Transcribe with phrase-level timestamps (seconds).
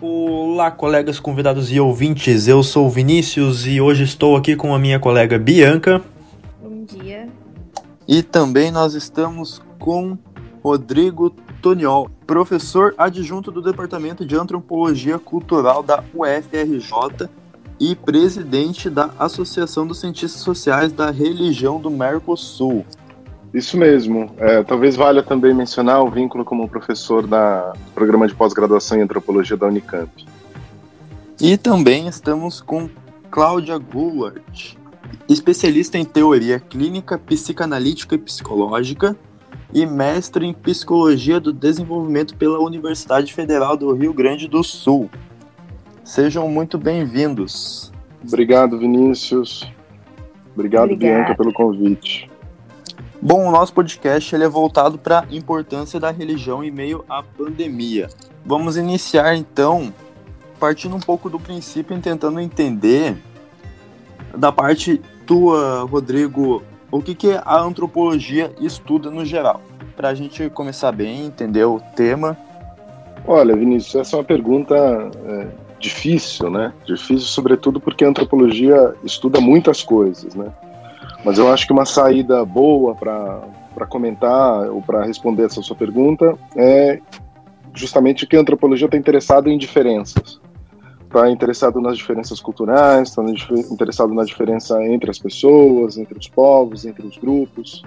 [0.00, 2.48] Olá, colegas convidados e ouvintes.
[2.48, 6.02] Eu sou o Vinícius e hoje estou aqui com a minha colega Bianca.
[6.60, 7.28] Bom dia.
[8.06, 10.18] E também nós estamos com
[10.62, 11.30] Rodrigo
[11.62, 17.28] Toniol, professor adjunto do Departamento de Antropologia Cultural da UFRJ
[17.80, 22.84] e presidente da Associação dos Cientistas Sociais da Religião do Mercosul.
[23.52, 24.30] Isso mesmo.
[24.36, 29.02] É, talvez valha também mencionar o vínculo como professor da, do programa de pós-graduação em
[29.02, 30.26] antropologia da Unicamp.
[31.40, 32.90] E também estamos com
[33.30, 34.74] Cláudia Goulart,
[35.28, 39.16] especialista em teoria clínica, psicanalítica e psicológica
[39.72, 45.10] e mestre em psicologia do desenvolvimento pela Universidade Federal do Rio Grande do Sul.
[46.08, 47.92] Sejam muito bem-vindos.
[48.26, 49.70] Obrigado, Vinícius.
[50.54, 51.16] Obrigado, Obrigada.
[51.16, 52.30] Bianca, pelo convite.
[53.20, 57.22] Bom, o nosso podcast ele é voltado para a importância da religião em meio à
[57.22, 58.08] pandemia.
[58.42, 59.92] Vamos iniciar então
[60.58, 63.18] partindo um pouco do princípio e tentando entender
[64.34, 69.60] da parte tua, Rodrigo, o que, que a antropologia estuda no geral,
[69.94, 72.34] para a gente começar bem, entender o tema.
[73.26, 76.72] Olha, Vinícius, essa é uma pergunta é, difícil, né?
[76.84, 80.52] Difícil, sobretudo porque a antropologia estuda muitas coisas, né?
[81.24, 86.36] Mas eu acho que uma saída boa para comentar ou para responder essa sua pergunta
[86.56, 87.00] é
[87.74, 90.40] justamente que a antropologia está interessada em diferenças
[91.08, 93.22] está interessado nas diferenças culturais, está
[93.70, 97.82] interessado na diferença entre as pessoas, entre os povos, entre os grupos.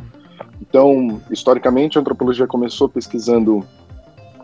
[0.59, 3.63] Então, historicamente, a antropologia começou pesquisando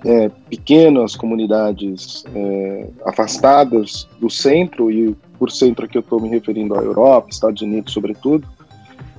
[0.06, 6.76] é, pequenas comunidades é, afastadas do centro, e por centro aqui eu estou me referindo
[6.76, 8.48] à Europa, Estados Unidos, sobretudo.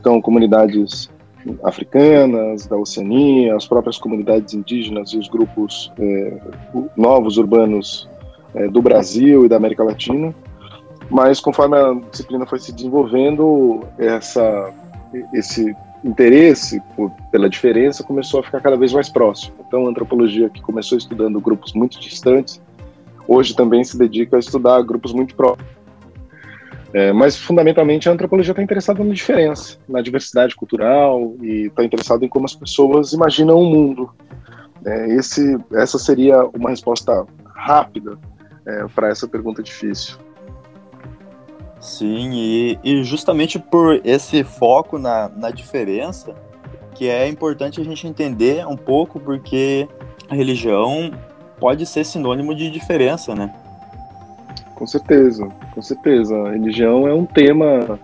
[0.00, 1.10] Então, comunidades
[1.64, 6.38] africanas, da Oceania, as próprias comunidades indígenas e os grupos é,
[6.96, 8.08] novos urbanos
[8.54, 10.34] é, do Brasil e da América Latina,
[11.10, 14.72] mas conforme a disciplina foi se desenvolvendo, essa,
[15.32, 19.54] esse interesse por, pela diferença começou a ficar cada vez mais próximo.
[19.66, 22.60] Então, a antropologia, que começou estudando grupos muito distantes,
[23.26, 25.78] hoje também se dedica a estudar grupos muito próximos.
[26.92, 32.24] É, mas, fundamentalmente, a antropologia está interessada na diferença, na diversidade cultural e está interessada
[32.24, 34.10] em como as pessoas imaginam o mundo.
[34.86, 38.18] É, esse, essa seria uma resposta rápida
[38.64, 40.16] é, para essa pergunta difícil.
[41.80, 46.34] Sim, e, e justamente por esse foco na, na diferença,
[46.94, 49.88] que é importante a gente entender um pouco, porque
[50.28, 51.12] a religião
[51.58, 53.54] pode ser sinônimo de diferença, né?
[54.74, 56.36] Com certeza, com certeza.
[56.36, 57.98] A religião é um tema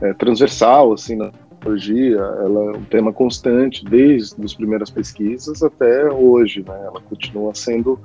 [0.00, 1.30] é, transversal, assim, na
[1.60, 6.74] teologia, ela é um tema constante desde as primeiras pesquisas até hoje, né?
[6.86, 7.98] Ela continua sendo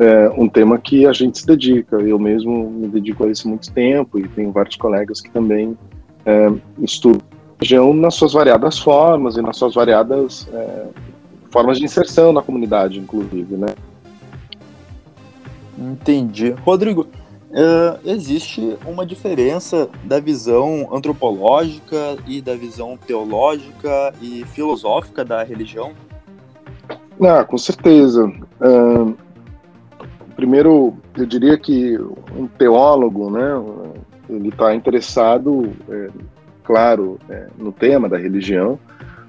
[0.00, 1.96] é um tema que a gente se dedica.
[1.96, 5.76] Eu mesmo me dedico a isso muito tempo e tenho vários colegas que também
[6.24, 6.50] é,
[6.80, 10.86] estudam nas suas variadas formas e nas suas variadas é,
[11.50, 13.68] formas de inserção na comunidade, inclusive, né?
[15.78, 16.54] Entendi.
[16.64, 17.06] Rodrigo,
[17.50, 25.92] uh, existe uma diferença da visão antropológica e da visão teológica e filosófica da religião?
[27.22, 28.26] Ah, com certeza.
[28.60, 29.14] Uh,
[30.34, 31.98] primeiro, eu diria que
[32.34, 33.50] um teólogo, né,
[34.28, 36.08] ele está interessado, é,
[36.64, 38.78] claro, é, no tema da religião,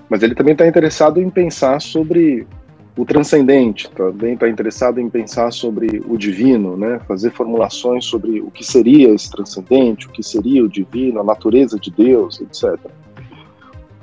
[0.10, 2.48] mas ele também está interessado em pensar sobre
[2.98, 8.52] o transcendente, também está interessado em pensar sobre o divino, né, fazer formulações sobre o
[8.52, 12.78] que seria esse transcendente, o que seria o divino, a natureza de Deus, etc.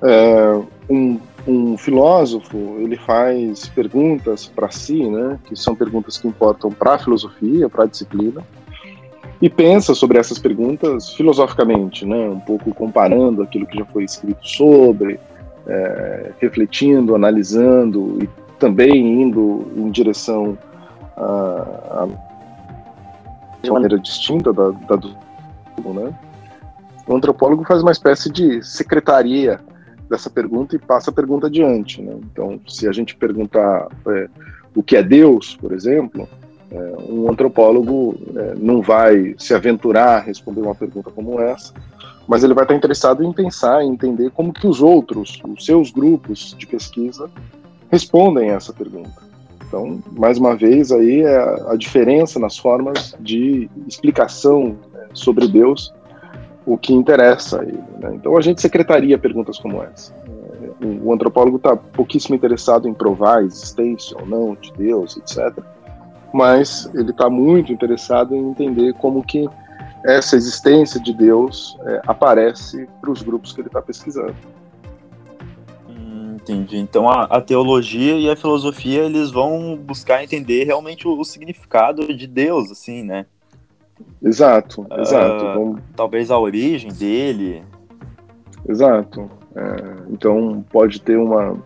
[0.03, 1.19] É, um
[1.49, 6.99] um filósofo ele faz perguntas para si, né, que são perguntas que importam para a
[6.99, 8.43] filosofia, para a disciplina,
[9.41, 14.46] e pensa sobre essas perguntas filosoficamente, né, um pouco comparando aquilo que já foi escrito
[14.46, 15.19] sobre,
[15.67, 20.58] é, refletindo, analisando e também indo em direção
[21.16, 22.08] a, a
[23.62, 25.16] de maneira distinta da, da do
[25.93, 26.14] né?
[27.06, 29.58] O antropólogo faz uma espécie de secretaria
[30.10, 32.02] dessa pergunta e passa a pergunta adiante.
[32.02, 32.14] Né?
[32.31, 34.28] Então, se a gente perguntar é,
[34.75, 36.28] o que é Deus, por exemplo,
[36.70, 36.76] é,
[37.08, 41.72] um antropólogo é, não vai se aventurar a responder uma pergunta como essa,
[42.26, 45.90] mas ele vai estar interessado em pensar, em entender como que os outros, os seus
[45.90, 47.31] grupos de pesquisa,
[47.90, 49.29] respondem essa pergunta.
[49.67, 55.93] Então, mais uma vez, aí é a diferença nas formas de explicação né, sobre Deus
[56.64, 57.82] o que interessa a ele.
[57.99, 58.12] Né?
[58.14, 60.14] Então a gente secretaria perguntas como essa.
[60.14, 65.62] É, o antropólogo está pouquíssimo interessado em provar a existência ou não de Deus, etc.
[66.32, 69.49] Mas ele está muito interessado em entender como que
[70.05, 74.35] essa existência de Deus é, aparece para os grupos que ele está pesquisando.
[76.53, 76.79] Entendi.
[76.79, 82.15] Então a, a, teologia e a filosofia eles vão buscar entender realmente o, o significado
[82.15, 83.27] de Deus, assim, né?
[84.23, 85.45] Exato, exato.
[85.45, 85.79] Uh.
[85.97, 87.62] Talvez a origem dele.
[88.69, 89.29] Exato.
[89.56, 91.56] É, então pode ter uma,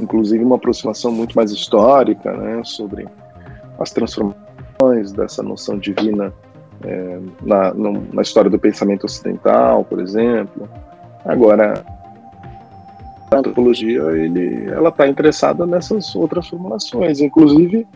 [0.00, 3.08] inclusive uma aproximação muito mais histórica, né, sobre
[3.78, 6.32] as transformações dessa noção divina
[6.84, 10.68] é, na, no, na história do pensamento ocidental, por exemplo.
[11.24, 11.84] Agora,
[13.30, 17.20] a antropologia, ele, ela está interessada nessas outras formulações.
[17.20, 17.86] Inclusive,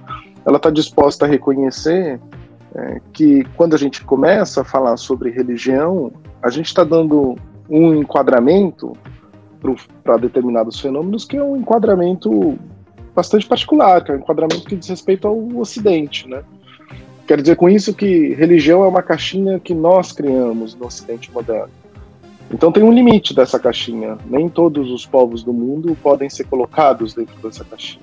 [0.45, 2.21] ela está disposta a reconhecer
[2.75, 6.13] é, que quando a gente começa a falar sobre religião,
[6.43, 7.37] a gente está dando
[7.69, 8.97] um enquadramento
[10.03, 12.59] para determinados fenômenos que é um enquadramento
[13.15, 16.43] bastante particular, que é um enquadramento que diz respeito ao Ocidente, né?
[17.27, 21.82] Quero dizer com isso que religião é uma caixinha que nós criamos no Ocidente moderno.
[22.53, 24.19] Então tem um limite dessa caixinha.
[24.27, 28.03] Nem todos os povos do mundo podem ser colocados dentro dessa caixinha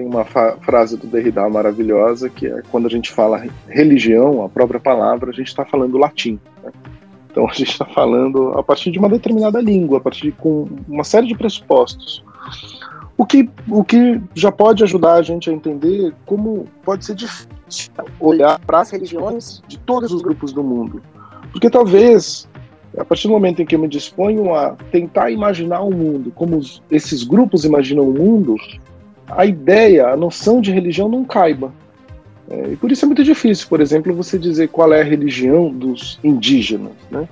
[0.00, 4.80] tem uma frase do Derrida maravilhosa que é quando a gente fala religião, a própria
[4.80, 6.38] palavra, a gente está falando latim.
[6.62, 6.72] Né?
[7.30, 10.66] Então a gente está falando a partir de uma determinada língua, a partir de com
[10.88, 12.24] uma série de pressupostos.
[13.16, 17.50] O que, o que já pode ajudar a gente a entender como pode ser difícil
[18.18, 21.02] olhar para as religiões de todos os grupos do mundo.
[21.52, 22.48] Porque talvez,
[22.96, 26.60] a partir do momento em que eu me disponho a tentar imaginar o mundo como
[26.90, 28.56] esses grupos imaginam o mundo,
[29.28, 31.72] a ideia, a noção de religião não caiba.
[32.48, 35.70] É, e por isso é muito difícil, por exemplo, você dizer qual é a religião
[35.70, 37.28] dos indígenas, né?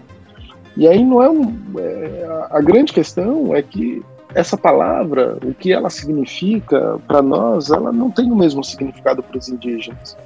[0.77, 4.01] E aí não é, um, é a grande questão é que
[4.33, 9.39] essa palavra, o que ela significa para nós, ela não tem o mesmo significado para
[9.39, 10.17] os indígenas.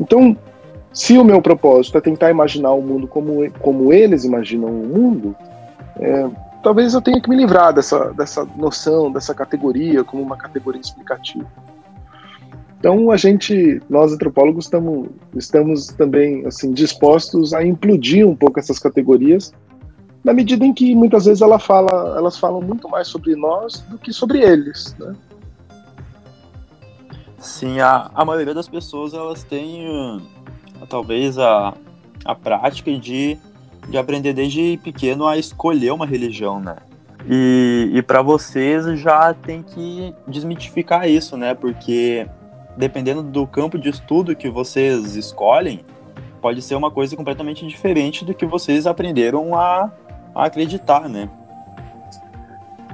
[0.00, 0.36] Então,
[0.94, 5.34] se o meu propósito é tentar imaginar o mundo como, como eles imaginam o mundo,
[5.96, 6.30] é,
[6.62, 11.46] talvez eu tenha que me livrar dessa, dessa noção, dessa categoria como uma categoria explicativa.
[12.78, 18.78] Então a gente, nós antropólogos, estamos, estamos também assim dispostos a implodir um pouco essas
[18.78, 19.52] categorias,
[20.22, 23.98] na medida em que muitas vezes ela fala, elas falam muito mais sobre nós do
[23.98, 25.12] que sobre eles, né?
[27.38, 30.22] Sim, a, a maioria das pessoas elas têm
[30.88, 31.74] talvez a,
[32.24, 33.38] a prática de
[33.88, 36.76] de aprender desde pequeno a escolher uma religião, né?
[37.28, 41.54] E, e para vocês já tem que desmitificar isso, né?
[41.54, 42.26] Porque
[42.76, 45.84] dependendo do campo de estudo que vocês escolhem,
[46.40, 49.90] pode ser uma coisa completamente diferente do que vocês aprenderam a,
[50.34, 51.28] a acreditar, né?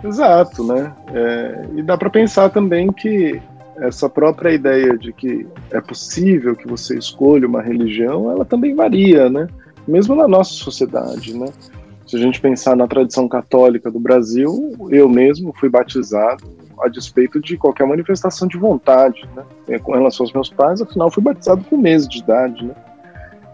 [0.03, 0.95] Exato, né?
[1.13, 3.41] É, e dá para pensar também que
[3.81, 9.29] essa própria ideia de que é possível que você escolha uma religião, ela também varia,
[9.29, 9.49] né?
[9.87, 11.47] mesmo na nossa sociedade, né?
[12.07, 16.45] Se a gente pensar na tradição católica do Brasil, eu mesmo fui batizado
[16.81, 19.45] a despeito de qualquer manifestação de vontade, né?
[19.69, 22.75] É, com relação aos meus pais, afinal, fui batizado com meses de idade, né?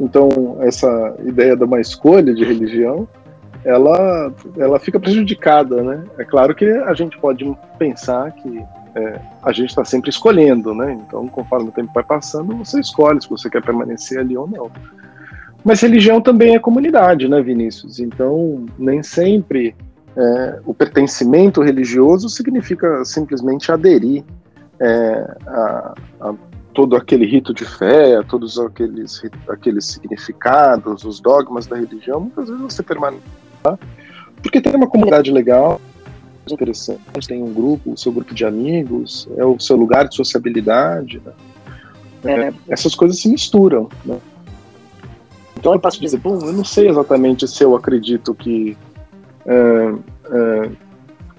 [0.00, 3.08] Então, essa ideia de uma escolha de religião,
[3.64, 6.04] ela, ela fica prejudicada, né?
[6.18, 8.62] É claro que a gente pode pensar que
[8.96, 10.98] é, a gente está sempre escolhendo, né?
[11.06, 14.70] Então, conforme o tempo vai passando, você escolhe se você quer permanecer ali ou não.
[15.62, 18.00] Mas religião também é comunidade, né, Vinícius?
[18.00, 19.76] Então, nem sempre
[20.16, 24.24] é, o pertencimento religioso significa simplesmente aderir
[24.80, 26.34] é, a, a,
[26.72, 32.20] todo aquele rito de fé, a todos aqueles, aqueles significados, os dogmas da religião.
[32.20, 33.22] Muitas vezes você permanece
[33.62, 33.78] lá,
[34.42, 35.80] porque tem uma comunidade legal,
[36.54, 41.20] interessante, tem um grupo, o seu grupo de amigos, é o seu lugar de sociabilidade.
[42.22, 42.48] Né?
[42.48, 43.88] É, essas coisas se misturam.
[44.04, 44.18] Né?
[45.58, 48.76] Então eu passo a dizer, bom, eu não sei exatamente se eu acredito que
[49.46, 49.94] é,
[50.30, 50.70] é,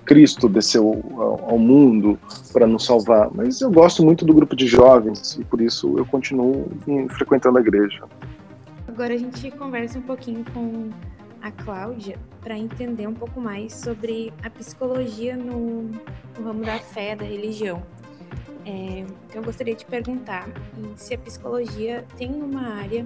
[0.05, 2.17] Cristo desceu ao, ao mundo
[2.51, 6.05] para nos salvar, mas eu gosto muito do grupo de jovens e por isso eu
[6.05, 6.69] continuo
[7.09, 8.03] frequentando a igreja.
[8.87, 10.89] Agora a gente conversa um pouquinho com
[11.41, 15.83] a Cláudia para entender um pouco mais sobre a psicologia no,
[16.37, 17.83] no ramo da fé, da religião.
[18.65, 20.47] É, então eu gostaria de perguntar
[20.95, 23.05] se a psicologia tem uma área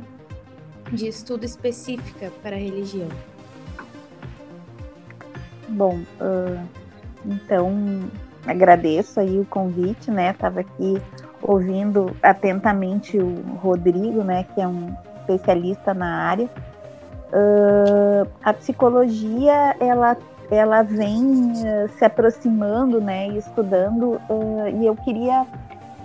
[0.91, 3.09] de estudo específica para a religião?
[5.69, 6.67] Bom, uh,
[7.25, 8.09] então
[8.45, 10.31] agradeço aí o convite, né?
[10.31, 11.01] Estava aqui
[11.41, 14.43] ouvindo atentamente o Rodrigo, né?
[14.43, 16.49] Que é um especialista na área.
[17.31, 20.17] Uh, a psicologia ela
[20.51, 25.47] ela vem uh, se aproximando, né, estudando, uh, e eu queria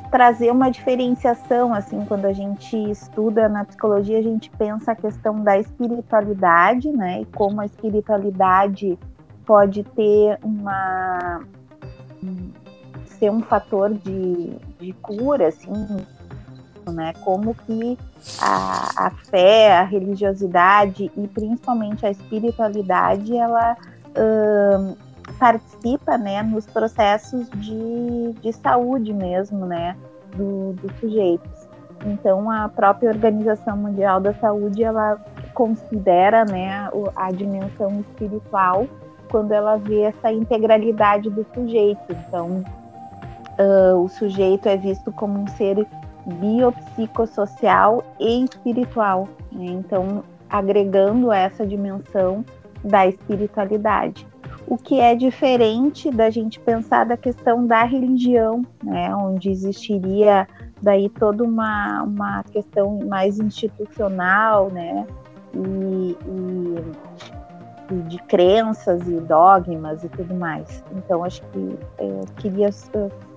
[0.09, 5.43] trazer uma diferenciação, assim, quando a gente estuda na psicologia, a gente pensa a questão
[5.43, 8.97] da espiritualidade, né, e como a espiritualidade
[9.45, 11.41] pode ter uma
[13.19, 16.07] ser um fator de, de cura, assim,
[16.93, 17.13] né?
[17.25, 17.99] Como que
[18.41, 23.77] a, a fé, a religiosidade e principalmente a espiritualidade, ela
[24.17, 24.97] uh,
[25.39, 29.97] participa, né, nos processos de, de saúde mesmo, né,
[30.37, 31.67] do, dos sujeitos.
[32.05, 35.19] Então, a própria Organização Mundial da Saúde, ela
[35.55, 38.87] considera, né, a dimensão espiritual
[39.31, 42.01] quando ela vê essa integralidade do sujeito.
[42.11, 42.63] Então,
[43.59, 45.87] uh, o sujeito é visto como um ser
[46.27, 49.29] biopsicossocial e espiritual.
[49.53, 49.67] Né?
[49.67, 52.45] Então, agregando essa dimensão
[52.85, 54.27] da espiritualidade.
[54.69, 59.15] O que é diferente da gente pensar da questão da religião, né?
[59.15, 60.47] onde existiria
[60.83, 65.07] daí toda uma, uma questão mais institucional, né?
[65.55, 70.85] E, e, e de crenças e dogmas e tudo mais.
[70.97, 72.71] Então, acho que eu queria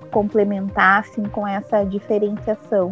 [0.10, 2.92] complementar assim, com essa diferenciação.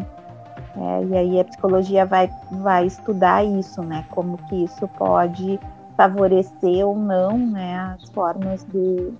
[0.75, 4.05] É, e aí a psicologia vai, vai estudar isso, né?
[4.11, 5.59] Como que isso pode
[5.97, 9.17] favorecer ou não né, as formas do,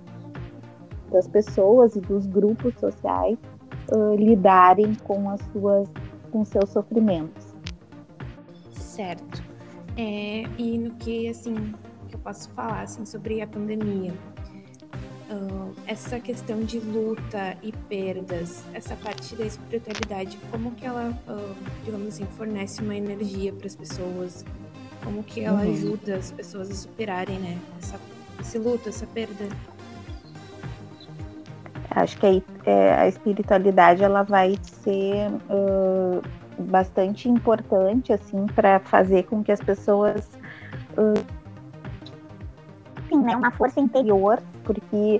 [1.10, 3.36] das pessoas e dos grupos sociais
[3.92, 5.88] uh, lidarem com as suas
[6.30, 7.54] com seus sofrimentos.
[8.72, 9.42] Certo.
[9.96, 11.74] É, e no que assim
[12.08, 14.12] que eu posso falar assim sobre a pandemia,
[15.30, 21.54] uh, essa questão de luta e perdas, essa parte da espiritualidade, como que ela, uh,
[21.84, 24.44] digamos assim, fornece uma energia para as pessoas?
[25.04, 25.72] Como que ela uhum.
[25.72, 27.98] ajuda as pessoas a superarem, né, essa,
[28.40, 29.48] esse luto, essa perda?
[31.90, 36.22] Acho que a, é, a espiritualidade ela vai ser uh,
[36.58, 40.28] bastante importante assim para fazer com que as pessoas
[40.96, 41.38] uh,
[43.08, 45.18] enfim, né, uma força interior porque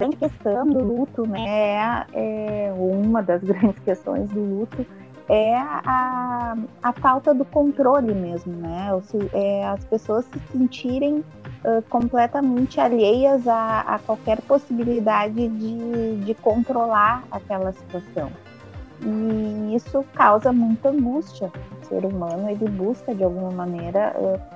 [0.00, 4.84] a questão do luto, né, é, uma das grandes questões do luto
[5.28, 8.88] é a, a falta do controle mesmo, né?
[9.32, 11.18] É as pessoas se sentirem
[11.64, 18.30] uh, completamente alheias a, a, qualquer possibilidade de, de controlar aquela situação.
[19.02, 21.50] E isso causa muita angústia.
[21.82, 24.55] O ser humano ele busca de alguma maneira uh,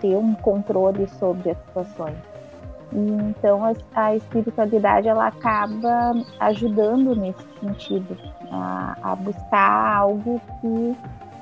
[0.00, 2.16] ter um controle sobre as situações.
[2.92, 8.16] Então a, a, espiritualidade ela acaba ajudando nesse sentido,
[8.50, 10.96] a, a buscar algo que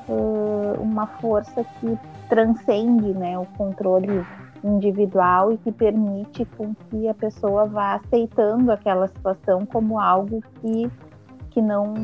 [0.08, 1.96] uh, uma força que
[2.28, 4.26] transcende né, o controle
[4.64, 10.90] individual e que permite com que a pessoa vá aceitando aquela situação como algo que,
[11.50, 11.94] que, não,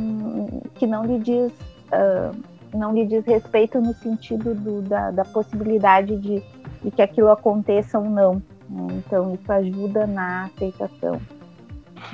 [0.74, 1.52] que não lhe diz
[1.88, 6.42] uh, não lhe diz respeito no sentido do, da, da, possibilidade de,
[6.82, 8.34] de, que aquilo aconteça ou não.
[8.68, 9.02] Né?
[9.06, 11.20] Então, isso ajuda na aceitação.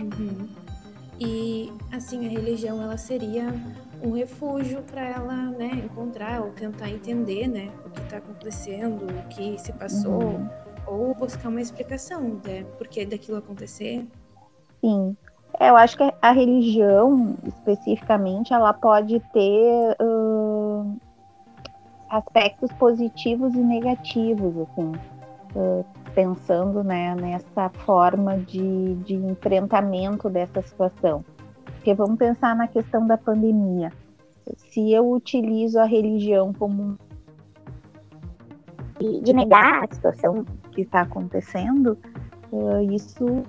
[0.01, 0.49] Uhum.
[1.21, 3.47] E, assim, a religião, ela seria
[4.03, 9.29] um refúgio para ela, né, encontrar ou tentar entender, né, o que está acontecendo, o
[9.29, 10.49] que se passou, uhum.
[10.87, 14.07] ou buscar uma explicação, né, por que daquilo acontecer.
[14.81, 15.17] Sim,
[15.61, 20.97] eu acho que a religião, especificamente, ela pode ter uh,
[22.09, 24.93] aspectos positivos e negativos, assim,
[25.57, 25.85] uh,
[26.15, 31.25] pensando né, nessa forma de, de enfrentamento dessa situação.
[31.65, 33.93] Porque vamos pensar na questão da pandemia.
[34.57, 36.97] Se eu utilizo a religião como
[39.23, 41.97] de negar a situação que está acontecendo,
[42.53, 43.43] uh, isso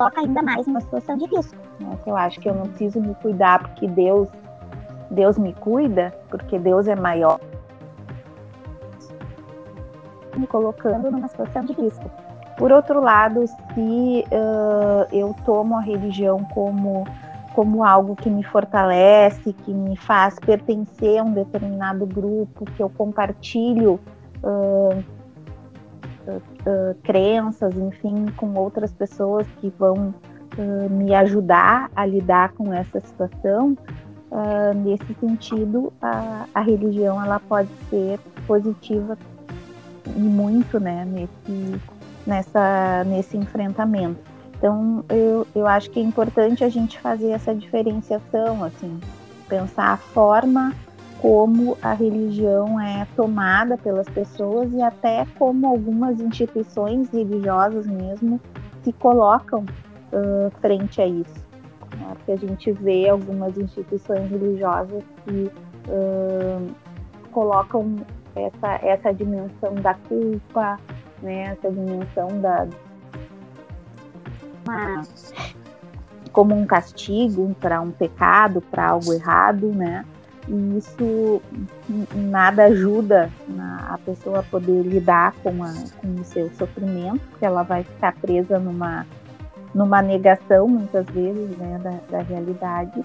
[0.00, 1.56] coloca ainda mais uma situação de risco.
[2.06, 4.28] Eu acho que eu não preciso me cuidar porque Deus,
[5.10, 7.38] Deus me cuida, porque Deus é maior.
[10.34, 12.10] Me colocando numa situação de risco.
[12.56, 17.06] Por outro lado, se uh, eu tomo a religião como,
[17.54, 22.88] como algo que me fortalece, que me faz pertencer a um determinado grupo, que eu
[22.88, 24.00] compartilho
[24.42, 25.19] uh,
[26.26, 30.14] uh, crenças, enfim, com outras pessoas que vão
[30.58, 33.76] uh, me ajudar a lidar com essa situação,
[34.30, 39.16] uh, nesse sentido, a, a, religião ela pode ser positiva
[40.06, 41.80] e muito, né, nesse,
[42.26, 44.20] nessa, nesse enfrentamento.
[44.56, 49.00] Então, eu, eu acho que é importante a gente fazer essa diferenciação, assim,
[49.48, 50.74] pensar a forma
[51.20, 58.40] como a religião é tomada pelas pessoas e até como algumas instituições religiosas mesmo
[58.82, 59.66] se colocam
[60.12, 61.44] uh, frente a isso.
[61.98, 62.06] Né?
[62.14, 65.50] Porque a gente vê algumas instituições religiosas que
[65.88, 66.74] uh,
[67.32, 67.96] colocam
[68.34, 70.78] essa, essa dimensão da culpa,
[71.22, 71.42] né?
[71.52, 72.66] essa dimensão da.
[74.66, 75.02] Uma,
[76.32, 80.04] como um castigo para um pecado, para algo errado, né?
[80.48, 81.42] E isso
[82.14, 83.30] nada ajuda
[83.88, 88.14] a pessoa a poder lidar com, a, com o seu sofrimento, porque ela vai ficar
[88.16, 89.06] presa numa,
[89.74, 93.04] numa negação, muitas vezes, né, da, da realidade.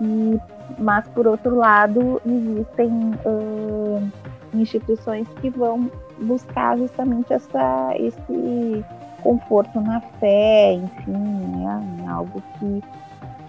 [0.00, 0.38] E,
[0.78, 4.10] mas, por outro lado, existem uh,
[4.52, 8.84] instituições que vão buscar justamente essa, esse
[9.22, 12.82] conforto na fé, enfim, né, algo que,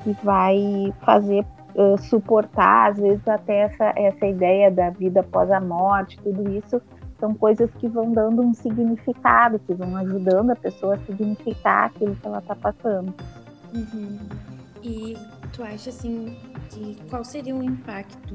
[0.03, 1.45] que vai fazer
[1.75, 6.81] uh, suportar, às vezes, até essa, essa ideia da vida após a morte, tudo isso
[7.19, 12.15] são coisas que vão dando um significado, que vão ajudando a pessoa a significar aquilo
[12.15, 13.13] que ela está passando.
[13.73, 14.19] Uhum.
[14.83, 15.17] E
[15.53, 16.37] tu acha assim
[16.69, 18.33] que qual seria o impacto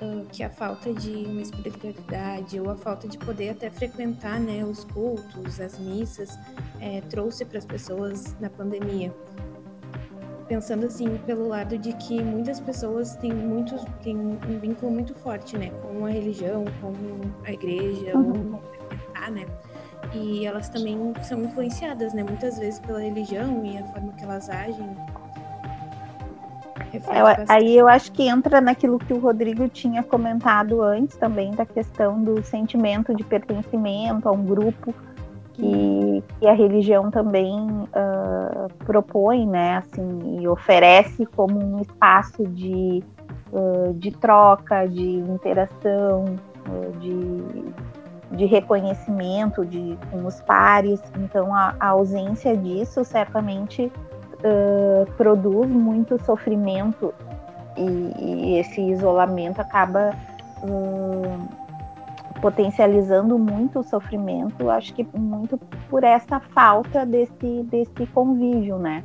[0.00, 4.64] uh, que a falta de uma espiritualidade ou a falta de poder até frequentar né,
[4.64, 6.38] os cultos, as missas,
[6.78, 9.12] é, trouxe para as pessoas na pandemia?
[10.50, 15.56] Pensando assim pelo lado de que muitas pessoas têm muitos têm um vínculo muito forte,
[15.56, 16.92] né, com a religião, com
[17.46, 18.54] a igreja, uhum.
[18.54, 19.46] ou com né?
[20.12, 24.50] E elas também são influenciadas, né, muitas vezes pela religião e a forma que elas
[24.50, 24.96] agem.
[26.92, 31.64] É, aí eu acho que entra naquilo que o Rodrigo tinha comentado antes também da
[31.64, 34.92] questão do sentimento de pertencimento a um grupo
[35.52, 38.09] que, que a religião também uh,
[38.84, 43.02] propõe, né, assim, e oferece como um espaço de,
[43.52, 46.24] uh, de troca, de interação,
[46.66, 51.00] uh, de, de reconhecimento de, com os pares.
[51.18, 53.90] Então, a, a ausência disso certamente
[55.18, 57.12] produz muito sofrimento
[57.76, 57.82] e,
[58.18, 60.14] e, esse isolamento acaba
[62.40, 69.04] potencializando muito o sofrimento, acho que muito por essa falta desse, desse convívio, né?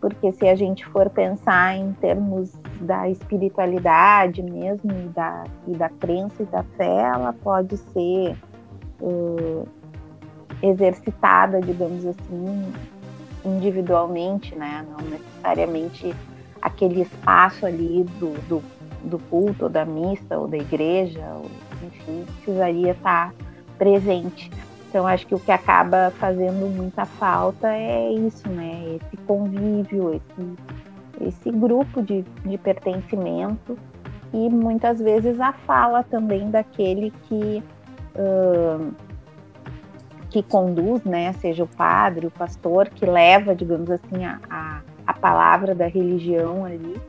[0.00, 5.88] Porque se a gente for pensar em termos da espiritualidade mesmo, e da, e da
[5.88, 8.36] crença e da fé, ela pode ser
[9.00, 9.66] uh,
[10.62, 12.72] exercitada, digamos assim,
[13.44, 14.86] individualmente, né?
[14.90, 16.14] Não necessariamente
[16.60, 18.62] aquele espaço ali do, do,
[19.04, 21.46] do culto, da missa, ou da igreja, ou
[21.82, 23.32] enfim, precisaria estar
[23.78, 24.50] presente.
[24.88, 28.96] Então, acho que o que acaba fazendo muita falta é isso, né?
[28.96, 33.78] Esse convívio, esse, esse grupo de, de pertencimento
[34.32, 37.62] e muitas vezes a fala também daquele que,
[38.16, 38.92] uh,
[40.28, 41.32] que conduz, né?
[41.34, 46.64] Seja o padre, o pastor, que leva, digamos assim, a, a, a palavra da religião
[46.64, 47.00] ali,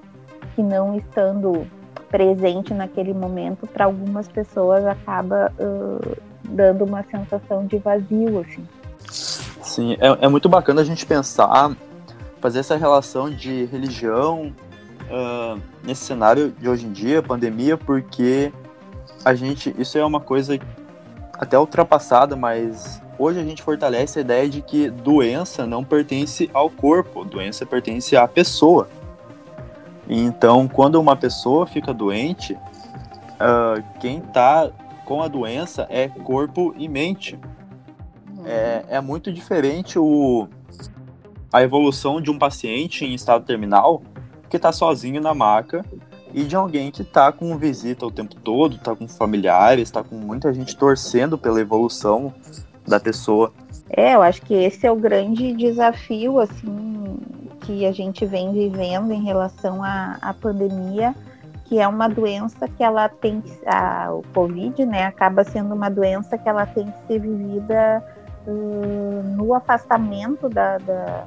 [0.56, 1.66] que não estando
[2.12, 8.68] presente naquele momento, para algumas pessoas acaba uh, dando uma sensação de vazio, assim.
[9.64, 11.76] Sim, é, é, muito bacana a gente pensar,
[12.42, 14.54] fazer essa relação de religião
[15.10, 18.52] uh, nesse cenário de hoje em dia, pandemia, porque
[19.24, 20.60] a gente, isso é uma coisa
[21.34, 26.70] até ultrapassada, mas hoje a gente fortalece a ideia de que doença não pertence ao
[26.70, 28.90] corpo, doença pertence à pessoa.
[30.14, 34.70] Então, quando uma pessoa fica doente, uh, quem está
[35.06, 37.40] com a doença é corpo e mente.
[38.44, 40.50] É, é muito diferente o,
[41.54, 44.02] a evolução de um paciente em estado terminal
[44.50, 45.86] que está sozinho na maca
[46.34, 50.16] e de alguém que está com visita o tempo todo, está com familiares, está com
[50.16, 52.34] muita gente torcendo pela evolução
[52.86, 53.54] da pessoa.
[53.90, 57.01] É, eu acho que esse é o grande desafio, assim,
[57.62, 61.16] que a gente vem vivendo em relação à, à pandemia,
[61.66, 66.38] que é uma doença que ela tem a, o Covid, né, acaba sendo uma doença
[66.38, 68.04] que ela tem que ser vivida
[68.46, 71.24] uh, no afastamento da, da,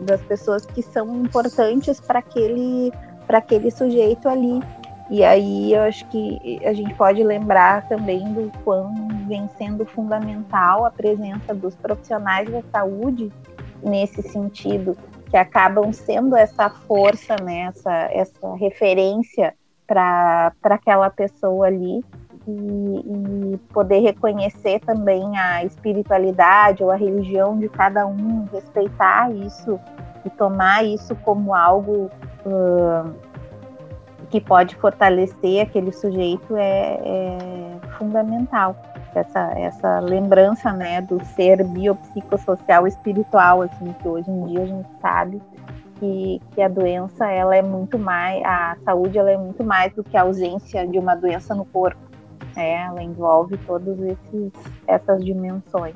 [0.00, 2.92] das pessoas que são importantes para aquele,
[3.28, 4.60] aquele sujeito ali.
[5.10, 8.92] E aí eu acho que a gente pode lembrar também do quão
[9.26, 13.30] vem sendo fundamental a presença dos profissionais da saúde
[13.82, 14.96] nesse sentido,
[15.34, 19.52] que acabam sendo essa força, né, essa, essa referência
[19.84, 22.04] para aquela pessoa ali
[22.46, 29.80] e, e, poder reconhecer também a espiritualidade ou a religião de cada um, respeitar isso
[30.24, 32.08] e tomar isso como algo
[32.46, 33.12] uh,
[34.30, 38.76] que pode fortalecer aquele sujeito é, é fundamental.
[39.14, 44.88] Essa, essa lembrança né, do ser biopsicossocial espiritual, assim, que hoje em dia a gente
[45.00, 45.40] sabe
[46.00, 50.02] que, que a doença ela é muito mais, a saúde ela é muito mais do
[50.02, 52.00] que a ausência de uma doença no corpo.
[52.56, 53.98] É, ela envolve todas
[54.86, 55.94] essas dimensões.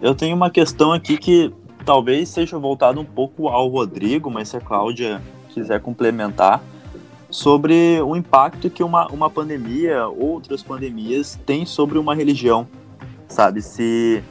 [0.00, 1.52] Eu tenho uma questão aqui que
[1.84, 6.62] talvez seja voltada um pouco ao Rodrigo, mas se a Cláudia quiser complementar,
[7.30, 12.66] sobre o impacto que uma, uma pandemia, outras pandemias, têm sobre uma religião.
[13.28, 14.22] Sabe, se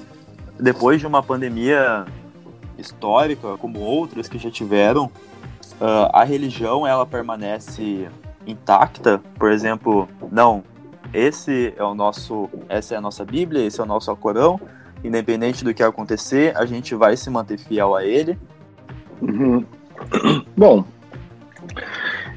[0.60, 2.06] depois de uma pandemia
[2.78, 8.10] histórica, como outras que já tiveram, uh, a religião ela permanece
[8.46, 9.22] intacta.
[9.38, 10.64] Por exemplo, não,
[11.14, 14.60] esse é o nosso, essa é a nossa Bíblia, esse é o nosso Alcorão.
[15.04, 18.38] Independente do que acontecer, a gente vai se manter fiel a ele.
[19.22, 19.66] Uhum.
[20.56, 20.84] Bom,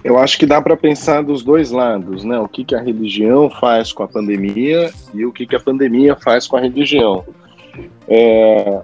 [0.05, 2.38] eu acho que dá para pensar dos dois lados, né?
[2.38, 6.17] O que, que a religião faz com a pandemia e o que, que a pandemia
[6.17, 7.25] faz com a religião.
[8.09, 8.83] É,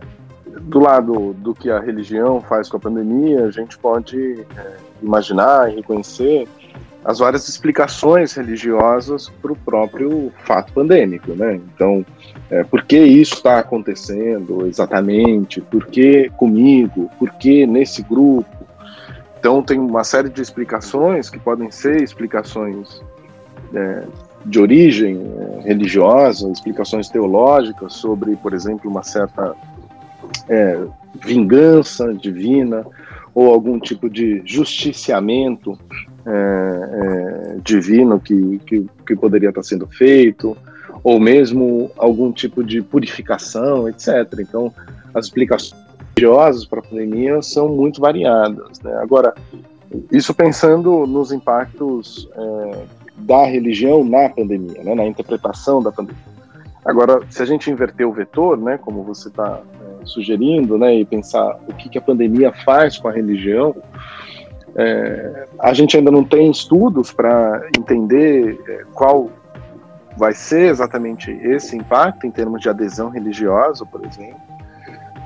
[0.60, 5.70] do lado do que a religião faz com a pandemia, a gente pode é, imaginar
[5.70, 6.46] e reconhecer
[7.04, 11.60] as várias explicações religiosas para o próprio fato pandêmico, né?
[11.74, 12.04] Então,
[12.50, 15.60] é, por que isso está acontecendo exatamente?
[15.60, 17.10] Por que comigo?
[17.18, 18.57] Por que nesse grupo?
[19.38, 23.00] Então, tem uma série de explicações que podem ser explicações
[23.72, 24.02] é,
[24.44, 29.54] de origem é, religiosa, explicações teológicas sobre, por exemplo, uma certa
[30.48, 30.80] é,
[31.24, 32.84] vingança divina
[33.34, 35.78] ou algum tipo de justiciamento
[36.26, 40.56] é, é, divino que, que, que, poderia estar sendo feito,
[41.04, 44.08] ou mesmo algum tipo de purificação, etc.
[44.40, 44.74] Então,
[45.14, 45.87] as explicações
[46.18, 48.80] religiosas para a pandemia são muito variadas.
[48.80, 48.92] Né?
[49.00, 49.34] Agora,
[50.10, 52.84] isso pensando nos impactos é,
[53.16, 54.94] da religião na pandemia, né?
[54.94, 56.28] na interpretação da pandemia.
[56.84, 61.04] Agora, se a gente inverter o vetor, né, como você está é, sugerindo, né, e
[61.04, 63.76] pensar o que, que a pandemia faz com a religião,
[64.74, 69.28] é, a gente ainda não tem estudos para entender é, qual
[70.16, 74.40] vai ser exatamente esse impacto em termos de adesão religiosa, por exemplo.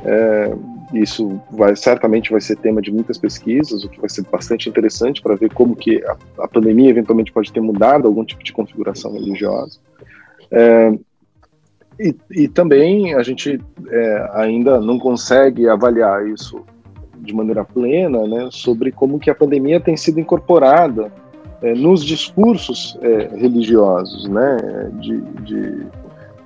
[0.05, 0.55] É,
[0.93, 5.23] isso vai certamente vai ser tema de muitas pesquisas, o que vai ser bastante interessante
[5.23, 9.13] para ver como que a, a, pandemia eventualmente pode ter mudado algum tipo de configuração
[9.13, 9.79] religiosa.
[10.51, 10.93] É,
[11.99, 16.65] e, e, também a gente é, ainda não consegue avaliar isso
[17.17, 21.13] de maneira plena, né, sobre como que a pandemia tem sido incorporada
[21.63, 24.57] é, nos discursos é, religiosos, né,
[24.95, 25.87] de, de,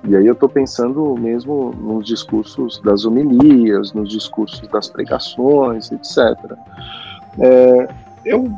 [0.07, 6.17] e aí eu estou pensando mesmo nos discursos das homilias, nos discursos das pregações, etc.
[7.39, 7.87] É,
[8.25, 8.49] eu,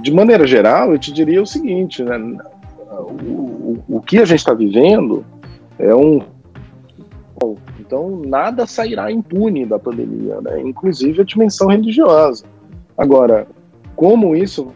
[0.00, 2.18] de maneira geral, eu te diria o seguinte, né,
[2.88, 5.24] o, o, o que a gente está vivendo
[5.78, 6.20] é um
[7.88, 10.60] então, nada sairá impune da pandemia, né?
[10.60, 12.44] inclusive a dimensão religiosa.
[12.98, 13.46] Agora,
[13.96, 14.72] como isso,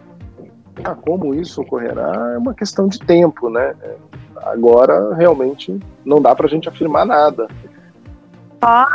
[1.03, 3.75] como isso ocorrerá é uma questão de tempo, né?
[4.43, 7.49] Agora, realmente, não dá para a gente afirmar nada.
[8.63, 8.87] Só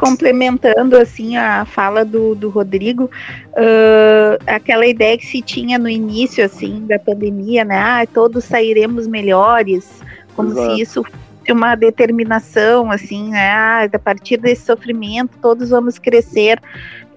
[0.00, 6.42] complementando assim a fala do, do Rodrigo, uh, aquela ideia que se tinha no início
[6.42, 7.78] assim da pandemia, né?
[7.78, 10.00] Ah, todos sairemos melhores,
[10.34, 10.74] como Exato.
[10.74, 11.04] se isso
[11.52, 13.50] uma determinação, assim, né?
[13.50, 16.60] Ah, a partir desse sofrimento todos vamos crescer.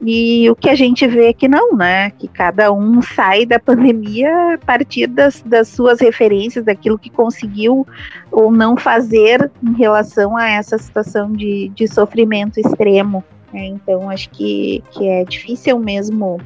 [0.05, 2.09] E o que a gente vê é que não, né?
[2.11, 7.87] Que cada um sai da pandemia a partir das, das suas referências, daquilo que conseguiu
[8.29, 13.23] ou não fazer em relação a essa situação de, de sofrimento extremo.
[13.53, 13.67] Né?
[13.67, 16.37] Então, acho que, que é difícil mesmo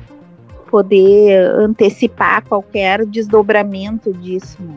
[0.69, 4.57] poder antecipar qualquer desdobramento disso.
[4.61, 4.75] Né?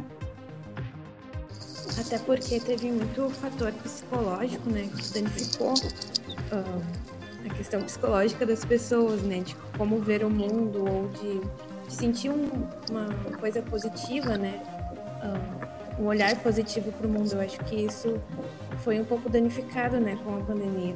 [2.01, 7.10] Até porque teve muito fator psicológico, né, que danificou uh,
[7.61, 11.41] questão psicológica das pessoas, né, de como ver o mundo ou de,
[11.95, 12.49] sentir um,
[12.89, 13.07] uma
[13.39, 14.63] coisa positiva, né,
[15.23, 17.31] uh, um olhar positivo para o mundo.
[17.33, 18.19] Eu acho que isso
[18.79, 20.95] foi um pouco danificado, né, com a pandemia.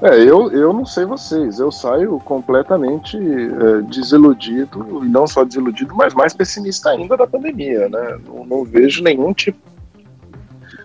[0.00, 5.94] É, eu, eu não sei vocês, eu saio completamente é, desiludido, e não só desiludido,
[5.94, 8.18] mas mais pessimista ainda da pandemia, né?
[8.26, 9.73] Não, não, vejo nenhum tipo.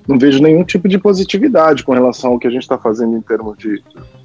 [0.10, 3.22] Não vejo nenhum tipo de positividade com relação ao que a gente está fazendo em
[3.22, 3.84] termos de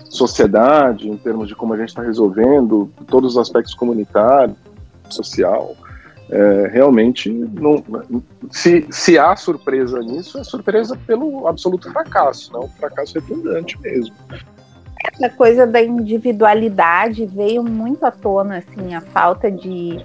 [0.08, 4.56] sociedade, em termos de como a gente está resolvendo todos os aspectos comunitários,
[5.10, 5.76] social.
[6.30, 7.84] É, realmente, não,
[8.50, 14.14] se, se há surpresa nisso, é surpresa pelo absoluto fracasso, não um fracasso redundante mesmo.
[15.12, 20.02] essa coisa da individualidade veio muito à tona, assim, a falta de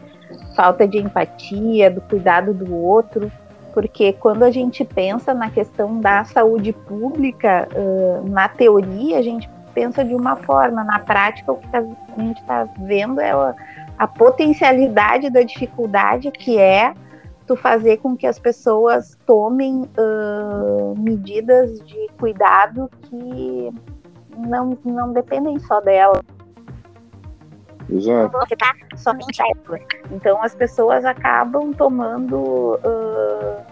[0.58, 3.32] falta de empatia, do cuidado do outro,
[3.74, 9.50] porque quando a gente pensa na questão da saúde pública, uh, na teoria a gente
[9.74, 13.56] pensa de uma forma, na prática o que tá, a gente está vendo é a,
[13.98, 16.94] a potencialidade da dificuldade que é
[17.46, 23.74] tu fazer com que as pessoas tomem uh, medidas de cuidado que
[24.38, 26.22] não, não dependem só dela.
[27.92, 28.38] Exato.
[28.58, 29.80] Tá somente ela.
[30.12, 33.64] Então as pessoas acabam tomando uh,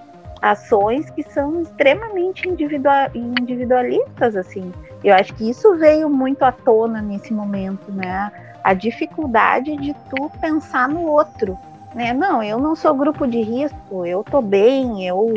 [0.41, 4.71] ações que são extremamente individual, individualistas, assim.
[5.03, 8.32] Eu acho que isso veio muito à tona nesse momento, né?
[8.63, 11.58] A dificuldade de tu pensar no outro
[11.97, 12.13] né?
[12.13, 15.34] Não, eu não sou grupo de risco, eu tô bem, eu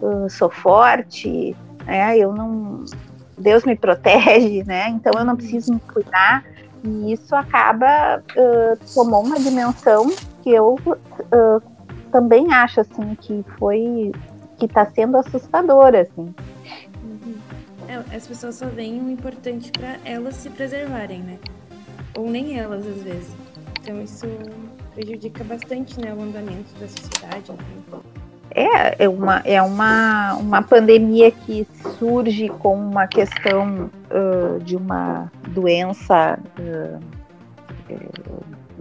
[0.00, 2.16] uh, sou forte, né?
[2.16, 2.84] Eu não,
[3.36, 4.88] Deus me protege, né?
[4.90, 6.44] Então eu não preciso me cuidar
[6.84, 11.62] e isso acaba uh, tomou uma dimensão que eu uh,
[12.12, 14.12] também acho assim que foi
[14.58, 16.34] que está sendo assustadora, assim.
[17.02, 17.34] Uhum.
[17.88, 21.38] É, as pessoas só veem o importante para elas se preservarem, né?
[22.16, 23.34] Ou nem elas às vezes.
[23.80, 24.26] Então isso
[24.94, 27.52] prejudica bastante né, o andamento da sociedade.
[28.52, 31.66] É, é, uma, é uma, uma pandemia que
[31.98, 37.00] surge com uma questão uh, de uma doença, uh,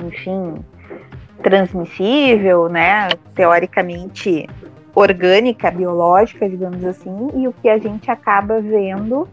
[0.06, 0.64] enfim,
[1.42, 3.10] transmissível, né?
[3.36, 4.48] Teoricamente
[4.96, 9.28] orgânica, biológica, digamos assim, e o que a gente acaba vendo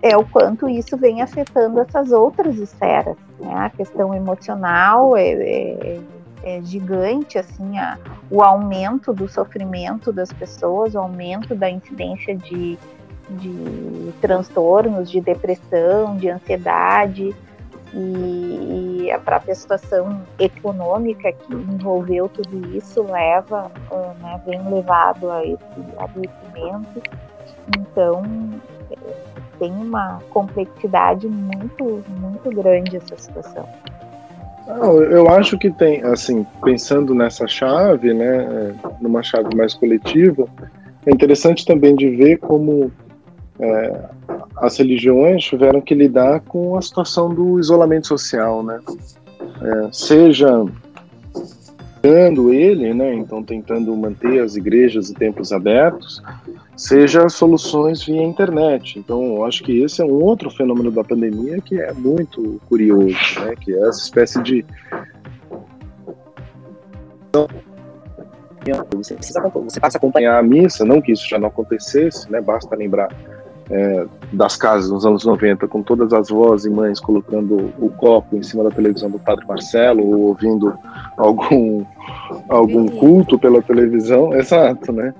[0.00, 3.54] é o quanto isso vem afetando essas outras esferas, né?
[3.54, 6.00] A questão emocional é, é,
[6.42, 7.98] é gigante, assim, a,
[8.30, 12.78] o aumento do sofrimento das pessoas, o aumento da incidência de,
[13.30, 17.34] de transtornos, de depressão, de ansiedade,
[17.96, 25.44] e, a própria situação econômica que envolveu tudo isso leva, uh, né, vem levado a
[25.44, 25.62] esse
[25.98, 27.02] adoecimento.
[27.78, 28.22] Então,
[29.58, 33.68] tem uma complexidade muito, muito grande essa situação.
[34.66, 40.46] Não, eu acho que tem, assim, pensando nessa chave, né, numa chave mais coletiva,
[41.06, 42.90] é interessante também de ver como
[43.58, 44.00] é,
[44.56, 48.80] as religiões tiveram que lidar com a situação do isolamento social, né?
[49.62, 50.64] É, seja
[52.02, 53.14] tentando ele, né?
[53.14, 56.22] Então tentando manter as igrejas e templos abertos,
[56.76, 58.98] seja soluções via internet.
[58.98, 63.16] Então eu acho que esse é um outro fenômeno da pandemia que é muito curioso,
[63.40, 63.54] né?
[63.58, 64.64] Que é essa espécie de
[68.92, 72.40] você precisa você passa a acompanhar a missa, não que isso já não acontecesse, né?
[72.40, 73.08] Basta lembrar
[73.70, 78.36] é, das casas nos anos 90, com todas as vozes e mães colocando o copo
[78.36, 80.74] em cima da televisão do Padre Marcelo, ou ouvindo
[81.16, 81.84] algum,
[82.48, 85.14] algum culto pela televisão, exato, né?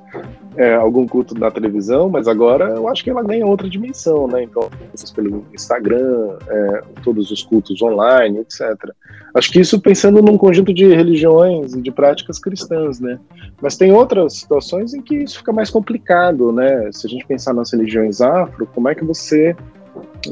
[0.56, 4.44] É, algum culto na televisão, mas agora eu acho que ela ganha outra dimensão, né?
[4.44, 4.68] Então,
[5.14, 8.90] pelo Instagram, é, todos os cultos online, etc.
[9.34, 13.18] Acho que isso pensando num conjunto de religiões e de práticas cristãs, né?
[13.60, 16.90] Mas tem outras situações em que isso fica mais complicado, né?
[16.92, 19.56] Se a gente pensar nas religiões afro, como é que você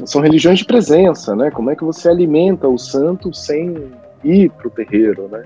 [0.05, 1.51] são religiões de presença, né?
[1.51, 3.91] Como é que você alimenta o santo sem
[4.23, 5.43] ir para o terreiro, né?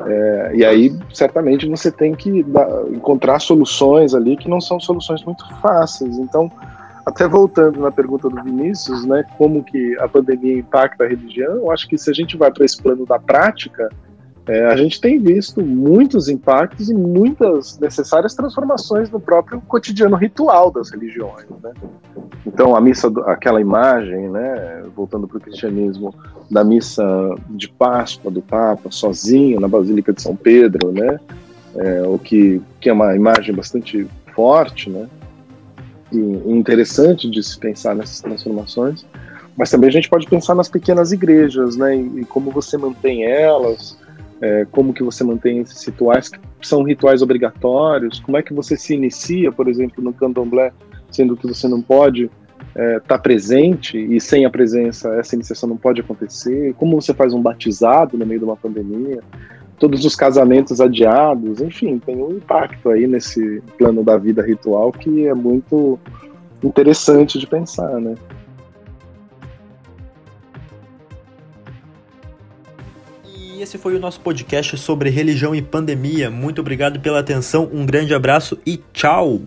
[0.00, 5.24] É, e aí, certamente, você tem que dar, encontrar soluções ali que não são soluções
[5.24, 6.18] muito fáceis.
[6.18, 6.50] Então,
[7.04, 11.70] até voltando na pergunta do Vinícius, né, como que a pandemia impacta a religião, eu
[11.70, 13.90] acho que se a gente vai para esse plano da prática,
[14.46, 20.70] é, a gente tem visto muitos impactos e muitas necessárias transformações no próprio cotidiano ritual
[20.70, 21.46] das religiões.
[21.62, 21.72] Né?
[22.44, 26.12] Então, a missa, aquela imagem, né, voltando para o cristianismo,
[26.50, 27.04] da missa
[27.50, 31.20] de Páscoa do Papa, sozinho na Basílica de São Pedro, né,
[31.76, 35.08] é, o que, que é uma imagem bastante forte, né,
[36.10, 36.18] e
[36.52, 39.06] interessante de se pensar nessas transformações.
[39.56, 43.24] Mas também a gente pode pensar nas pequenas igrejas, né, e, e como você mantém
[43.24, 43.96] elas,
[44.42, 46.28] é, como que você mantém esses rituais?
[46.28, 50.72] Que são rituais obrigatórios, como é que você se inicia, por exemplo, no candomblé,
[51.12, 55.68] sendo que você não pode estar é, tá presente e sem a presença essa iniciação
[55.68, 59.20] não pode acontecer, como você faz um batizado no meio de uma pandemia,
[59.78, 65.26] todos os casamentos adiados, enfim, tem um impacto aí nesse plano da vida ritual que
[65.26, 65.98] é muito
[66.62, 68.14] interessante de pensar, né?
[73.62, 76.30] Esse foi o nosso podcast sobre religião e pandemia.
[76.30, 79.40] Muito obrigado pela atenção, um grande abraço e tchau!